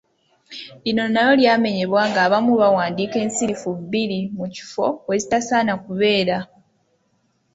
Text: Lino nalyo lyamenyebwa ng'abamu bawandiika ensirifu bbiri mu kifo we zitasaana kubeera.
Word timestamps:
Lino 0.83 1.03
nalyo 1.13 1.33
lyamenyebwa 1.41 2.01
ng'abamu 2.11 2.51
bawandiika 2.61 3.17
ensirifu 3.25 3.69
bbiri 3.81 4.19
mu 4.37 4.45
kifo 4.55 4.85
we 5.07 5.15
zitasaana 5.21 5.73
kubeera. 5.83 6.37